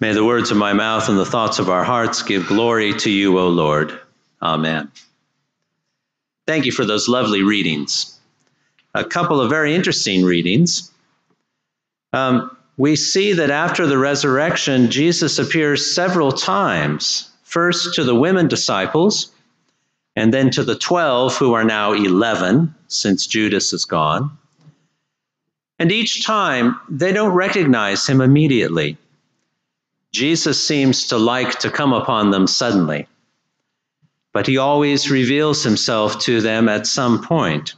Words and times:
May 0.00 0.14
the 0.14 0.24
words 0.24 0.50
of 0.50 0.56
my 0.56 0.72
mouth 0.72 1.10
and 1.10 1.18
the 1.18 1.26
thoughts 1.26 1.58
of 1.58 1.68
our 1.68 1.84
hearts 1.84 2.22
give 2.22 2.46
glory 2.46 2.94
to 3.00 3.10
you, 3.10 3.38
O 3.38 3.48
Lord. 3.48 4.00
Amen. 4.40 4.90
Thank 6.46 6.64
you 6.64 6.72
for 6.72 6.86
those 6.86 7.06
lovely 7.06 7.42
readings. 7.42 8.18
A 8.94 9.04
couple 9.04 9.42
of 9.42 9.50
very 9.50 9.74
interesting 9.74 10.24
readings. 10.24 10.90
Um, 12.14 12.56
we 12.78 12.96
see 12.96 13.34
that 13.34 13.50
after 13.50 13.86
the 13.86 13.98
resurrection, 13.98 14.90
Jesus 14.90 15.38
appears 15.38 15.94
several 15.94 16.32
times, 16.32 17.30
first 17.42 17.94
to 17.96 18.04
the 18.04 18.14
women 18.14 18.48
disciples, 18.48 19.30
and 20.16 20.32
then 20.32 20.50
to 20.52 20.64
the 20.64 20.76
12, 20.76 21.36
who 21.36 21.52
are 21.52 21.62
now 21.62 21.92
11, 21.92 22.74
since 22.88 23.26
Judas 23.26 23.74
is 23.74 23.84
gone. 23.84 24.38
And 25.78 25.92
each 25.92 26.24
time, 26.24 26.80
they 26.88 27.12
don't 27.12 27.34
recognize 27.34 28.06
him 28.06 28.22
immediately. 28.22 28.96
Jesus 30.12 30.66
seems 30.66 31.08
to 31.08 31.18
like 31.18 31.60
to 31.60 31.70
come 31.70 31.92
upon 31.92 32.30
them 32.30 32.46
suddenly, 32.46 33.06
but 34.32 34.46
he 34.46 34.58
always 34.58 35.10
reveals 35.10 35.62
himself 35.62 36.18
to 36.20 36.40
them 36.40 36.68
at 36.68 36.86
some 36.86 37.22
point. 37.22 37.74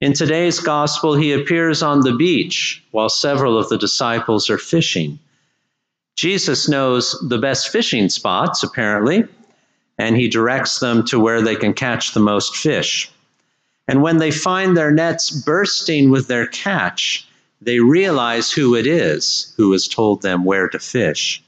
In 0.00 0.12
today's 0.14 0.60
gospel, 0.60 1.14
he 1.14 1.32
appears 1.32 1.82
on 1.82 2.00
the 2.00 2.14
beach 2.14 2.82
while 2.90 3.08
several 3.08 3.58
of 3.58 3.68
the 3.68 3.78
disciples 3.78 4.48
are 4.48 4.58
fishing. 4.58 5.18
Jesus 6.16 6.68
knows 6.68 7.18
the 7.28 7.38
best 7.38 7.68
fishing 7.68 8.08
spots, 8.08 8.62
apparently, 8.62 9.24
and 9.98 10.16
he 10.16 10.28
directs 10.28 10.78
them 10.78 11.04
to 11.06 11.20
where 11.20 11.42
they 11.42 11.56
can 11.56 11.74
catch 11.74 12.14
the 12.14 12.20
most 12.20 12.56
fish. 12.56 13.10
And 13.88 14.02
when 14.02 14.18
they 14.18 14.30
find 14.30 14.76
their 14.76 14.90
nets 14.90 15.30
bursting 15.30 16.10
with 16.10 16.28
their 16.28 16.46
catch, 16.46 17.26
they 17.64 17.78
realize 17.78 18.50
who 18.50 18.74
it 18.74 18.86
is 18.86 19.54
who 19.56 19.72
has 19.72 19.86
told 19.86 20.22
them 20.22 20.44
where 20.44 20.68
to 20.68 20.78
fish. 20.78 21.42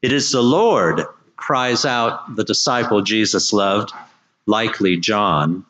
It 0.00 0.12
is 0.12 0.30
the 0.30 0.42
Lord, 0.42 1.02
cries 1.36 1.84
out 1.84 2.36
the 2.36 2.44
disciple 2.44 3.02
Jesus 3.02 3.52
loved, 3.52 3.92
likely 4.46 4.96
John. 4.96 5.64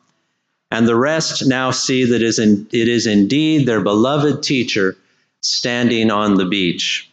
And 0.71 0.87
the 0.87 0.95
rest 0.95 1.45
now 1.45 1.71
see 1.71 2.05
that 2.05 2.21
it 2.21 2.87
is 2.89 3.07
indeed 3.07 3.65
their 3.65 3.81
beloved 3.81 4.43
teacher 4.43 4.95
standing 5.41 6.09
on 6.09 6.35
the 6.35 6.45
beach. 6.45 7.09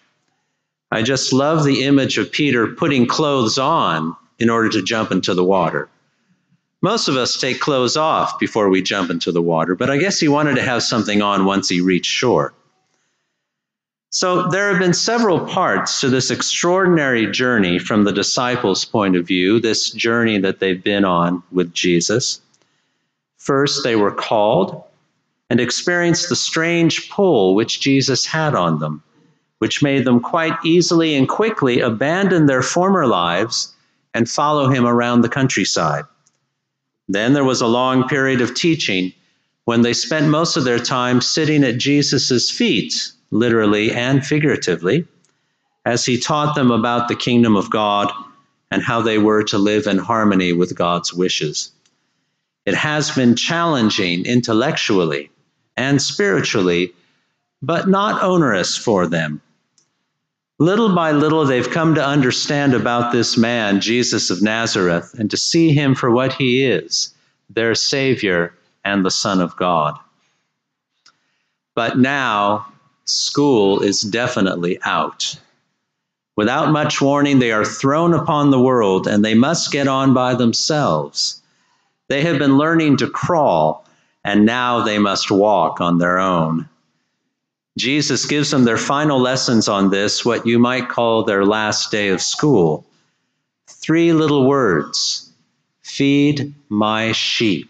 I 0.90 1.02
just 1.02 1.32
love 1.32 1.64
the 1.64 1.84
image 1.84 2.18
of 2.18 2.32
Peter 2.32 2.68
putting 2.68 3.06
clothes 3.06 3.58
on 3.58 4.16
in 4.38 4.50
order 4.50 4.68
to 4.70 4.82
jump 4.82 5.10
into 5.10 5.34
the 5.34 5.44
water. 5.44 5.88
Most 6.82 7.06
of 7.06 7.16
us 7.16 7.36
take 7.36 7.60
clothes 7.60 7.96
off 7.96 8.40
before 8.40 8.68
we 8.68 8.82
jump 8.82 9.08
into 9.08 9.30
the 9.30 9.40
water, 9.40 9.76
but 9.76 9.88
I 9.88 9.98
guess 9.98 10.18
he 10.18 10.26
wanted 10.26 10.56
to 10.56 10.62
have 10.62 10.82
something 10.82 11.22
on 11.22 11.44
once 11.44 11.68
he 11.68 11.80
reached 11.80 12.10
shore. 12.10 12.52
So 14.10 14.48
there 14.48 14.68
have 14.68 14.80
been 14.80 14.92
several 14.92 15.40
parts 15.40 16.00
to 16.00 16.10
this 16.10 16.30
extraordinary 16.30 17.30
journey 17.30 17.78
from 17.78 18.04
the 18.04 18.12
disciples' 18.12 18.84
point 18.84 19.16
of 19.16 19.26
view, 19.26 19.60
this 19.60 19.90
journey 19.90 20.38
that 20.40 20.58
they've 20.58 20.82
been 20.82 21.04
on 21.04 21.42
with 21.52 21.72
Jesus. 21.72 22.40
First, 23.38 23.84
they 23.84 23.96
were 23.96 24.10
called 24.10 24.82
and 25.48 25.60
experienced 25.60 26.28
the 26.28 26.36
strange 26.36 27.08
pull 27.10 27.54
which 27.54 27.80
Jesus 27.80 28.26
had 28.26 28.54
on 28.54 28.80
them, 28.80 29.02
which 29.60 29.82
made 29.82 30.04
them 30.04 30.20
quite 30.20 30.58
easily 30.64 31.14
and 31.14 31.28
quickly 31.28 31.80
abandon 31.80 32.46
their 32.46 32.62
former 32.62 33.06
lives 33.06 33.74
and 34.14 34.28
follow 34.28 34.68
him 34.68 34.84
around 34.84 35.20
the 35.20 35.28
countryside. 35.28 36.04
Then 37.12 37.34
there 37.34 37.44
was 37.44 37.60
a 37.60 37.66
long 37.66 38.08
period 38.08 38.40
of 38.40 38.54
teaching 38.54 39.12
when 39.66 39.82
they 39.82 39.92
spent 39.92 40.28
most 40.28 40.56
of 40.56 40.64
their 40.64 40.78
time 40.78 41.20
sitting 41.20 41.62
at 41.62 41.76
Jesus' 41.76 42.50
feet, 42.50 43.12
literally 43.30 43.92
and 43.92 44.24
figuratively, 44.24 45.06
as 45.84 46.06
he 46.06 46.18
taught 46.18 46.54
them 46.54 46.70
about 46.70 47.08
the 47.08 47.14
kingdom 47.14 47.54
of 47.54 47.70
God 47.70 48.10
and 48.70 48.82
how 48.82 49.02
they 49.02 49.18
were 49.18 49.42
to 49.44 49.58
live 49.58 49.86
in 49.86 49.98
harmony 49.98 50.54
with 50.54 50.74
God's 50.74 51.12
wishes. 51.12 51.70
It 52.64 52.74
has 52.74 53.10
been 53.10 53.36
challenging 53.36 54.24
intellectually 54.24 55.30
and 55.76 56.00
spiritually, 56.00 56.94
but 57.60 57.88
not 57.90 58.22
onerous 58.22 58.74
for 58.74 59.06
them. 59.06 59.42
Little 60.62 60.94
by 60.94 61.10
little, 61.10 61.44
they've 61.44 61.68
come 61.68 61.96
to 61.96 62.06
understand 62.06 62.72
about 62.72 63.10
this 63.10 63.36
man, 63.36 63.80
Jesus 63.80 64.30
of 64.30 64.42
Nazareth, 64.42 65.12
and 65.18 65.28
to 65.32 65.36
see 65.36 65.72
him 65.72 65.96
for 65.96 66.08
what 66.08 66.34
he 66.34 66.64
is 66.64 67.12
their 67.50 67.74
Savior 67.74 68.54
and 68.84 69.04
the 69.04 69.10
Son 69.10 69.40
of 69.40 69.56
God. 69.56 69.98
But 71.74 71.98
now, 71.98 72.68
school 73.06 73.82
is 73.82 74.02
definitely 74.02 74.78
out. 74.84 75.36
Without 76.36 76.70
much 76.70 77.00
warning, 77.00 77.40
they 77.40 77.50
are 77.50 77.64
thrown 77.64 78.14
upon 78.14 78.52
the 78.52 78.60
world 78.60 79.08
and 79.08 79.24
they 79.24 79.34
must 79.34 79.72
get 79.72 79.88
on 79.88 80.14
by 80.14 80.36
themselves. 80.36 81.42
They 82.06 82.22
have 82.22 82.38
been 82.38 82.56
learning 82.56 82.98
to 82.98 83.10
crawl, 83.10 83.84
and 84.22 84.46
now 84.46 84.84
they 84.84 85.00
must 85.00 85.28
walk 85.28 85.80
on 85.80 85.98
their 85.98 86.20
own. 86.20 86.68
Jesus 87.78 88.26
gives 88.26 88.50
them 88.50 88.64
their 88.64 88.76
final 88.76 89.18
lessons 89.18 89.68
on 89.68 89.90
this, 89.90 90.24
what 90.24 90.46
you 90.46 90.58
might 90.58 90.88
call 90.88 91.24
their 91.24 91.44
last 91.44 91.90
day 91.90 92.08
of 92.08 92.20
school. 92.20 92.84
Three 93.66 94.12
little 94.12 94.46
words 94.46 95.32
feed 95.82 96.54
my 96.68 97.12
sheep. 97.12 97.68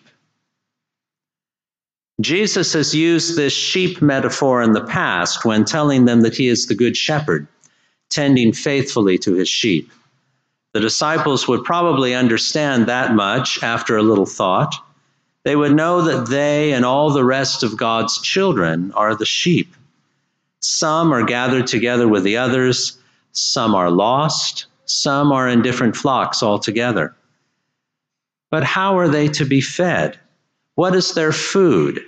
Jesus 2.21 2.73
has 2.75 2.95
used 2.95 3.37
this 3.37 3.53
sheep 3.53 4.03
metaphor 4.03 4.63
in 4.63 4.73
the 4.73 4.85
past 4.85 5.45
when 5.45 5.65
telling 5.65 6.05
them 6.05 6.21
that 6.23 6.37
he 6.37 6.49
is 6.49 6.67
the 6.67 6.75
good 6.75 6.97
shepherd, 6.97 7.47
tending 8.11 8.53
faithfully 8.53 9.19
to 9.19 9.35
his 9.35 9.49
sheep. 9.49 9.91
The 10.73 10.81
disciples 10.81 11.49
would 11.49 11.65
probably 11.65 12.15
understand 12.15 12.87
that 12.87 13.15
much 13.15 13.63
after 13.63 13.97
a 13.97 14.03
little 14.03 14.27
thought. 14.27 14.75
They 15.45 15.57
would 15.57 15.75
know 15.75 16.03
that 16.03 16.29
they 16.29 16.73
and 16.73 16.85
all 16.85 17.11
the 17.11 17.25
rest 17.25 17.63
of 17.63 17.77
God's 17.77 18.21
children 18.21 18.93
are 18.93 19.15
the 19.15 19.27
sheep. 19.27 19.75
Some 20.63 21.13
are 21.13 21.25
gathered 21.25 21.67
together 21.67 22.07
with 22.07 22.23
the 22.23 22.37
others, 22.37 22.97
some 23.33 23.75
are 23.75 23.91
lost, 23.91 24.67
some 24.85 25.33
are 25.33 25.49
in 25.49 25.61
different 25.61 25.97
flocks 25.97 26.43
altogether. 26.43 27.15
But 28.51 28.63
how 28.63 28.99
are 28.99 29.09
they 29.09 29.29
to 29.29 29.45
be 29.45 29.61
fed? 29.61 30.19
What 30.77 30.95
is 30.95 31.15
their 31.15 31.33
food? 31.33 32.03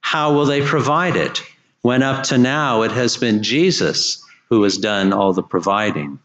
How 0.00 0.34
will 0.34 0.44
they 0.44 0.60
provide 0.60 1.16
it 1.16 1.40
when 1.82 2.02
up 2.02 2.24
to 2.24 2.38
now 2.38 2.82
it 2.82 2.90
has 2.90 3.16
been 3.16 3.42
Jesus 3.42 4.22
who 4.48 4.62
has 4.64 4.76
done 4.76 5.12
all 5.12 5.32
the 5.32 5.42
providing? 5.42 6.18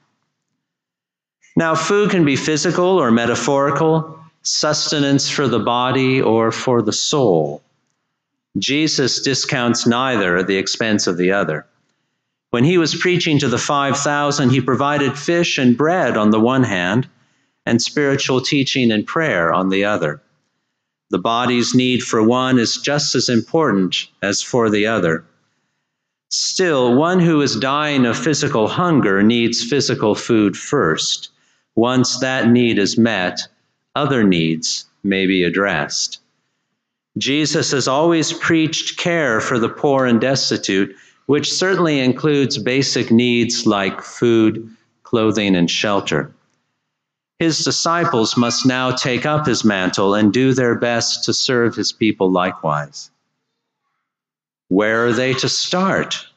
Now, 1.55 1.75
food 1.75 2.09
can 2.09 2.25
be 2.25 2.35
physical 2.35 2.99
or 2.99 3.11
metaphorical, 3.11 4.19
sustenance 4.41 5.29
for 5.29 5.47
the 5.47 5.59
body 5.59 6.21
or 6.21 6.51
for 6.51 6.81
the 6.81 6.93
soul. 6.93 7.61
Jesus 8.57 9.21
discounts 9.21 9.85
neither 9.85 10.37
at 10.37 10.47
the 10.47 10.57
expense 10.57 11.07
of 11.07 11.17
the 11.17 11.31
other. 11.31 11.65
When 12.49 12.63
he 12.63 12.79
was 12.79 12.95
preaching 12.95 13.37
to 13.39 13.47
the 13.47 13.59
5,000, 13.59 14.49
he 14.49 14.59
provided 14.59 15.17
fish 15.17 15.57
and 15.59 15.77
bread 15.77 16.17
on 16.17 16.31
the 16.31 16.39
one 16.39 16.63
hand, 16.63 17.07
and 17.65 17.79
spiritual 17.79 18.41
teaching 18.41 18.91
and 18.91 19.05
prayer 19.05 19.53
on 19.53 19.69
the 19.69 19.85
other. 19.85 20.21
The 21.11 21.19
body's 21.19 21.75
need 21.75 22.01
for 22.01 22.23
one 22.23 22.57
is 22.57 22.77
just 22.77 23.13
as 23.13 23.29
important 23.29 24.07
as 24.23 24.41
for 24.41 24.69
the 24.69 24.87
other. 24.87 25.25
Still, 26.31 26.95
one 26.95 27.19
who 27.19 27.41
is 27.41 27.55
dying 27.55 28.05
of 28.05 28.17
physical 28.17 28.67
hunger 28.67 29.21
needs 29.23 29.63
physical 29.63 30.15
food 30.15 30.55
first. 30.55 31.29
Once 31.75 32.19
that 32.19 32.49
need 32.49 32.77
is 32.77 32.97
met, 32.97 33.47
other 33.95 34.23
needs 34.23 34.85
may 35.03 35.25
be 35.25 35.43
addressed. 35.43 36.19
Jesus 37.17 37.71
has 37.71 37.87
always 37.87 38.31
preached 38.31 38.97
care 38.97 39.41
for 39.41 39.59
the 39.59 39.69
poor 39.69 40.05
and 40.05 40.21
destitute, 40.21 40.95
which 41.25 41.51
certainly 41.51 41.99
includes 41.99 42.57
basic 42.57 43.11
needs 43.11 43.65
like 43.65 44.01
food, 44.01 44.69
clothing, 45.03 45.55
and 45.55 45.69
shelter. 45.69 46.31
His 47.39 47.63
disciples 47.63 48.35
must 48.35 48.65
now 48.65 48.91
take 48.91 49.25
up 49.25 49.47
his 49.47 49.63
mantle 49.63 50.13
and 50.13 50.33
do 50.33 50.53
their 50.53 50.75
best 50.75 51.23
to 51.25 51.33
serve 51.33 51.75
his 51.75 51.91
people 51.91 52.29
likewise. 52.31 53.09
Where 54.67 55.07
are 55.07 55.13
they 55.13 55.33
to 55.35 55.49
start? 55.49 56.27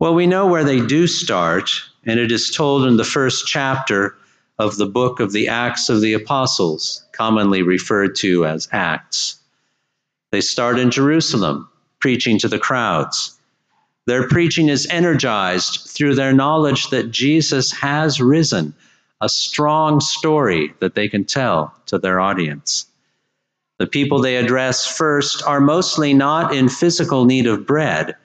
Well, 0.00 0.14
we 0.14 0.26
know 0.26 0.46
where 0.46 0.64
they 0.64 0.84
do 0.84 1.06
start, 1.06 1.70
and 2.04 2.18
it 2.18 2.32
is 2.32 2.50
told 2.50 2.86
in 2.86 2.96
the 2.96 3.04
first 3.04 3.46
chapter 3.46 4.16
of 4.58 4.76
the 4.76 4.86
book 4.86 5.20
of 5.20 5.32
the 5.32 5.48
Acts 5.48 5.88
of 5.88 6.00
the 6.00 6.12
Apostles, 6.14 7.04
commonly 7.12 7.62
referred 7.62 8.16
to 8.16 8.44
as 8.44 8.68
Acts. 8.72 9.36
They 10.32 10.40
start 10.40 10.78
in 10.78 10.90
Jerusalem, 10.90 11.68
preaching 12.00 12.38
to 12.40 12.48
the 12.48 12.58
crowds. 12.58 13.38
Their 14.06 14.26
preaching 14.26 14.68
is 14.68 14.86
energized 14.90 15.88
through 15.88 16.14
their 16.14 16.32
knowledge 16.32 16.90
that 16.90 17.10
Jesus 17.10 17.70
has 17.72 18.20
risen, 18.20 18.74
a 19.20 19.28
strong 19.28 20.00
story 20.00 20.74
that 20.80 20.94
they 20.94 21.08
can 21.08 21.24
tell 21.24 21.74
to 21.86 21.98
their 21.98 22.20
audience. 22.20 22.86
The 23.78 23.86
people 23.86 24.20
they 24.20 24.36
address 24.36 24.86
first 24.86 25.42
are 25.44 25.60
mostly 25.60 26.12
not 26.14 26.54
in 26.54 26.68
physical 26.68 27.24
need 27.24 27.46
of 27.46 27.66
bread, 27.66 28.16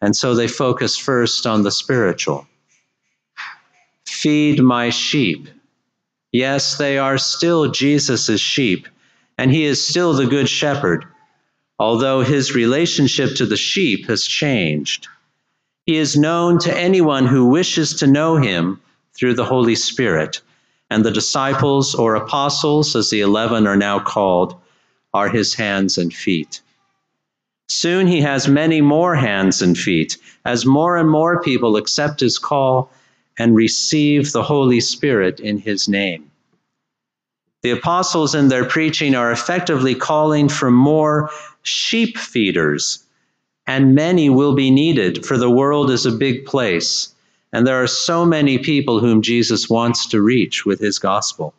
and 0.00 0.16
so 0.16 0.34
they 0.34 0.48
focus 0.48 0.96
first 0.96 1.46
on 1.46 1.62
the 1.62 1.70
spiritual. 1.70 2.46
Feed 4.04 4.60
my 4.60 4.90
sheep. 4.90 5.48
Yes, 6.36 6.76
they 6.76 6.98
are 6.98 7.16
still 7.16 7.70
Jesus' 7.70 8.38
sheep, 8.38 8.88
and 9.38 9.50
he 9.50 9.64
is 9.64 9.82
still 9.82 10.12
the 10.12 10.26
good 10.26 10.50
shepherd, 10.50 11.06
although 11.78 12.20
his 12.20 12.54
relationship 12.54 13.36
to 13.36 13.46
the 13.46 13.56
sheep 13.56 14.08
has 14.08 14.26
changed. 14.26 15.08
He 15.86 15.96
is 15.96 16.14
known 16.14 16.58
to 16.58 16.76
anyone 16.76 17.24
who 17.24 17.46
wishes 17.46 17.94
to 17.94 18.06
know 18.06 18.36
him 18.36 18.82
through 19.14 19.32
the 19.32 19.46
Holy 19.46 19.76
Spirit, 19.76 20.42
and 20.90 21.02
the 21.02 21.10
disciples 21.10 21.94
or 21.94 22.16
apostles, 22.16 22.94
as 22.94 23.08
the 23.08 23.22
eleven 23.22 23.66
are 23.66 23.74
now 23.74 23.98
called, 23.98 24.56
are 25.14 25.30
his 25.30 25.54
hands 25.54 25.96
and 25.96 26.12
feet. 26.12 26.60
Soon 27.70 28.06
he 28.06 28.20
has 28.20 28.46
many 28.46 28.82
more 28.82 29.14
hands 29.14 29.62
and 29.62 29.78
feet 29.78 30.18
as 30.44 30.66
more 30.66 30.98
and 30.98 31.08
more 31.08 31.40
people 31.40 31.76
accept 31.76 32.20
his 32.20 32.36
call 32.38 32.90
and 33.38 33.54
receive 33.54 34.32
the 34.32 34.42
Holy 34.42 34.80
Spirit 34.80 35.40
in 35.40 35.58
his 35.58 35.88
name. 35.88 36.30
The 37.62 37.70
apostles 37.70 38.34
in 38.34 38.48
their 38.48 38.64
preaching 38.64 39.14
are 39.14 39.32
effectively 39.32 39.94
calling 39.94 40.48
for 40.48 40.70
more 40.70 41.30
sheep 41.62 42.16
feeders, 42.16 43.04
and 43.66 43.94
many 43.94 44.30
will 44.30 44.54
be 44.54 44.70
needed, 44.70 45.26
for 45.26 45.36
the 45.36 45.50
world 45.50 45.90
is 45.90 46.06
a 46.06 46.12
big 46.12 46.46
place, 46.46 47.14
and 47.52 47.66
there 47.66 47.82
are 47.82 47.88
so 47.88 48.24
many 48.24 48.58
people 48.58 49.00
whom 49.00 49.22
Jesus 49.22 49.68
wants 49.68 50.06
to 50.08 50.22
reach 50.22 50.64
with 50.64 50.78
his 50.78 50.98
gospel. 50.98 51.54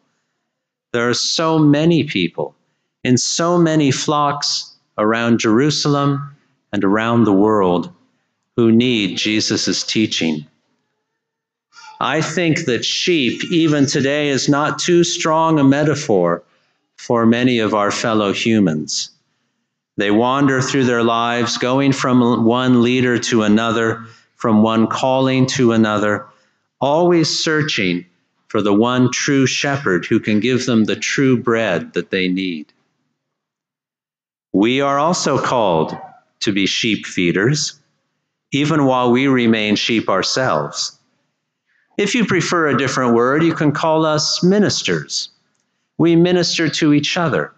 There 0.94 1.10
are 1.10 1.14
so 1.14 1.60
many 1.60 2.06
people 2.06 2.56
in 3.04 3.18
so 3.18 3.58
many 3.58 3.92
flocks 3.92 4.76
around 4.98 5.40
Jerusalem 5.40 6.36
and 6.72 6.84
around 6.84 7.24
the 7.24 7.34
world 7.34 7.92
who 8.56 8.72
need 8.72 9.18
Jesus' 9.18 9.84
teaching. 9.84 10.46
I 12.00 12.22
think 12.22 12.66
that 12.66 12.86
sheep, 12.86 13.44
even 13.52 13.86
today, 13.88 14.30
is 14.30 14.48
not 14.48 14.80
too 14.80 15.04
strong 15.04 15.60
a 15.60 15.64
metaphor 15.64 16.44
for 16.96 17.26
many 17.26 17.60
of 17.60 17.74
our 17.74 17.92
fellow 17.92 18.34
humans. 18.34 19.10
They 19.98 20.12
wander 20.12 20.62
through 20.62 20.86
their 20.86 21.04
lives, 21.04 21.58
going 21.58 21.92
from 21.92 22.46
one 22.46 22.84
leader 22.84 23.18
to 23.18 23.44
another, 23.44 24.04
from 24.36 24.62
one 24.62 24.88
calling 24.88 25.48
to 25.48 25.72
another, 25.72 26.28
always 26.80 27.40
searching 27.40 28.06
for 28.48 28.62
the 28.62 28.74
one 28.74 29.12
true 29.12 29.48
shepherd 29.48 30.06
who 30.06 30.20
can 30.20 30.40
give 30.40 30.66
them 30.66 30.86
the 30.86 30.96
true 30.96 31.42
bread 31.42 31.94
that 31.94 32.12
they 32.12 32.28
need. 32.28 32.72
We 34.54 34.82
are 34.82 35.00
also 35.00 35.40
called 35.40 35.98
to 36.42 36.52
be 36.52 36.68
sheep 36.68 37.06
feeders, 37.06 37.80
even 38.52 38.86
while 38.86 39.12
we 39.12 39.28
remain 39.28 39.76
sheep 39.76 40.10
ourselves. 40.10 40.97
If 41.98 42.14
you 42.14 42.26
prefer 42.26 42.68
a 42.68 42.78
different 42.78 43.16
word, 43.16 43.44
you 43.44 43.56
can 43.56 43.72
call 43.72 44.06
us 44.06 44.44
ministers. 44.44 45.30
We 45.98 46.16
minister 46.16 46.70
to 46.70 46.94
each 46.94 47.18
other. 47.18 47.52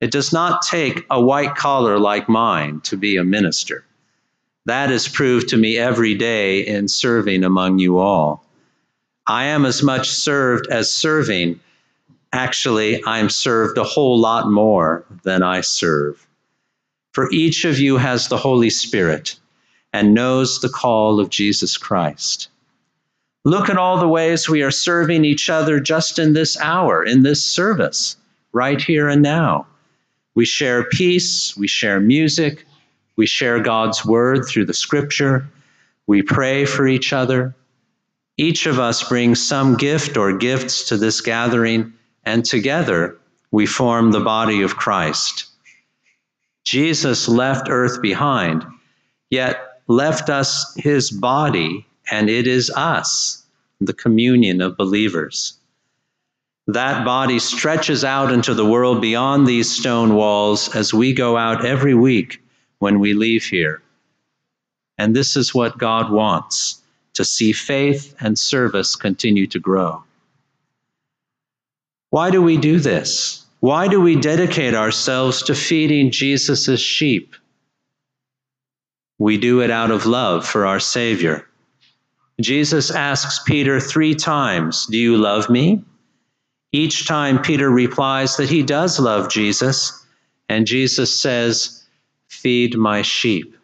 It 0.00 0.10
does 0.10 0.32
not 0.32 0.62
take 0.62 1.04
a 1.10 1.20
white 1.20 1.56
collar 1.56 1.98
like 1.98 2.26
mine 2.26 2.80
to 2.82 2.96
be 2.96 3.18
a 3.18 3.24
minister. 3.24 3.84
That 4.64 4.90
is 4.90 5.08
proved 5.08 5.50
to 5.50 5.58
me 5.58 5.76
every 5.76 6.14
day 6.14 6.66
in 6.66 6.88
serving 6.88 7.44
among 7.44 7.78
you 7.78 7.98
all. 7.98 8.44
I 9.26 9.44
am 9.44 9.66
as 9.66 9.82
much 9.82 10.08
served 10.08 10.68
as 10.68 10.90
serving. 10.90 11.60
Actually, 12.32 13.02
I'm 13.04 13.28
served 13.28 13.76
a 13.76 13.84
whole 13.84 14.18
lot 14.18 14.50
more 14.50 15.04
than 15.22 15.42
I 15.42 15.60
serve. 15.60 16.26
For 17.12 17.30
each 17.30 17.66
of 17.66 17.78
you 17.78 17.98
has 17.98 18.28
the 18.28 18.38
Holy 18.38 18.70
Spirit 18.70 19.38
and 19.92 20.14
knows 20.14 20.60
the 20.60 20.68
call 20.70 21.20
of 21.20 21.28
Jesus 21.28 21.76
Christ. 21.76 22.48
Look 23.46 23.70
at 23.70 23.78
all 23.78 24.00
the 24.00 24.08
ways 24.08 24.48
we 24.48 24.62
are 24.62 24.72
serving 24.72 25.24
each 25.24 25.48
other 25.48 25.78
just 25.78 26.18
in 26.18 26.32
this 26.32 26.58
hour, 26.58 27.04
in 27.04 27.22
this 27.22 27.44
service, 27.44 28.16
right 28.52 28.82
here 28.82 29.08
and 29.08 29.22
now. 29.22 29.68
We 30.34 30.44
share 30.44 30.82
peace, 30.82 31.56
we 31.56 31.68
share 31.68 32.00
music, 32.00 32.66
we 33.14 33.26
share 33.26 33.60
God's 33.60 34.04
word 34.04 34.48
through 34.48 34.64
the 34.64 34.74
scripture, 34.74 35.46
we 36.08 36.22
pray 36.22 36.64
for 36.64 36.88
each 36.88 37.12
other. 37.12 37.54
Each 38.36 38.66
of 38.66 38.80
us 38.80 39.08
brings 39.08 39.46
some 39.46 39.76
gift 39.76 40.16
or 40.16 40.36
gifts 40.36 40.88
to 40.88 40.96
this 40.96 41.20
gathering, 41.20 41.92
and 42.24 42.44
together 42.44 43.16
we 43.52 43.64
form 43.64 44.10
the 44.10 44.24
body 44.24 44.62
of 44.62 44.74
Christ. 44.76 45.46
Jesus 46.64 47.28
left 47.28 47.68
earth 47.70 48.02
behind, 48.02 48.64
yet 49.30 49.82
left 49.86 50.30
us 50.30 50.74
his 50.76 51.12
body, 51.12 51.86
and 52.10 52.30
it 52.30 52.46
is 52.46 52.70
us, 52.70 53.44
the 53.80 53.92
communion 53.92 54.60
of 54.60 54.76
believers. 54.76 55.58
That 56.68 57.04
body 57.04 57.38
stretches 57.38 58.04
out 58.04 58.32
into 58.32 58.54
the 58.54 58.66
world 58.66 59.00
beyond 59.00 59.46
these 59.46 59.70
stone 59.70 60.14
walls 60.14 60.74
as 60.74 60.92
we 60.92 61.12
go 61.12 61.36
out 61.36 61.64
every 61.64 61.94
week 61.94 62.42
when 62.78 62.98
we 62.98 63.14
leave 63.14 63.44
here. 63.44 63.82
And 64.98 65.14
this 65.14 65.36
is 65.36 65.54
what 65.54 65.78
God 65.78 66.10
wants 66.10 66.82
to 67.14 67.24
see 67.24 67.52
faith 67.52 68.14
and 68.20 68.38
service 68.38 68.96
continue 68.96 69.46
to 69.48 69.58
grow. 69.58 70.02
Why 72.10 72.30
do 72.30 72.42
we 72.42 72.56
do 72.56 72.80
this? 72.80 73.44
Why 73.60 73.88
do 73.88 74.00
we 74.00 74.16
dedicate 74.16 74.74
ourselves 74.74 75.42
to 75.44 75.54
feeding 75.54 76.10
Jesus' 76.10 76.80
sheep? 76.80 77.34
We 79.18 79.38
do 79.38 79.60
it 79.60 79.70
out 79.70 79.90
of 79.90 80.06
love 80.06 80.46
for 80.46 80.66
our 80.66 80.80
Savior. 80.80 81.46
Jesus 82.40 82.90
asks 82.90 83.40
Peter 83.44 83.80
three 83.80 84.14
times, 84.14 84.86
Do 84.86 84.98
you 84.98 85.16
love 85.16 85.48
me? 85.48 85.82
Each 86.72 87.06
time 87.06 87.40
Peter 87.40 87.70
replies 87.70 88.36
that 88.36 88.50
he 88.50 88.62
does 88.62 89.00
love 89.00 89.30
Jesus, 89.30 90.04
and 90.48 90.66
Jesus 90.66 91.18
says, 91.18 91.84
Feed 92.28 92.76
my 92.76 93.02
sheep. 93.02 93.56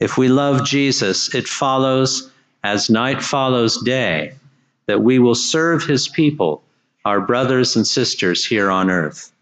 If 0.00 0.18
we 0.18 0.28
love 0.28 0.64
Jesus, 0.64 1.34
it 1.34 1.46
follows, 1.46 2.30
as 2.64 2.90
night 2.90 3.22
follows 3.22 3.80
day, 3.82 4.34
that 4.86 5.02
we 5.02 5.18
will 5.18 5.34
serve 5.34 5.84
his 5.84 6.08
people 6.08 6.62
our 7.04 7.20
brothers 7.20 7.76
and 7.76 7.86
sisters 7.86 8.44
here 8.44 8.70
on 8.70 8.90
earth. 8.90 9.32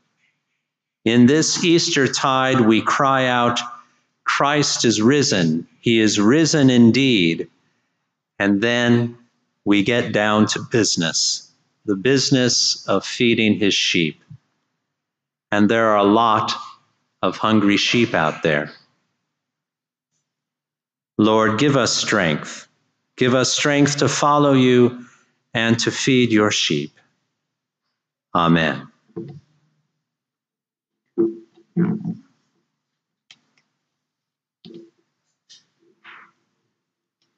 In 1.04 1.26
this 1.26 1.64
Easter 1.64 2.06
tide, 2.06 2.61
we 2.61 2.82
cry 2.82 3.26
out, 3.26 3.59
Christ 4.25 4.85
is 4.85 5.00
risen. 5.00 5.66
He 5.80 5.99
is 5.99 6.21
risen 6.21 6.71
indeed. 6.71 7.49
And 8.38 8.61
then 8.61 9.19
we 9.64 9.83
get 9.83 10.12
down 10.12 10.47
to 10.49 10.61
business, 10.71 11.50
the 11.85 11.97
business 11.97 12.87
of 12.87 13.05
feeding 13.05 13.59
his 13.59 13.75
sheep. 13.75 14.23
And 15.50 15.69
there 15.69 15.88
are 15.90 15.99
a 15.99 16.05
lot 16.05 16.52
of 17.23 17.37
hungry 17.37 17.76
sheep 17.76 18.14
out 18.14 18.43
there. 18.43 18.73
Lord, 21.19 21.59
give 21.59 21.76
us 21.76 21.93
strength. 21.93 22.69
Give 23.16 23.35
us 23.35 23.52
strength 23.52 23.99
to 23.99 24.09
follow 24.09 24.52
you 24.52 25.07
and 25.55 25.78
to 25.81 25.90
feed 25.90 26.33
your 26.33 26.50
sheep. 26.50 26.93
Amen. 28.35 28.88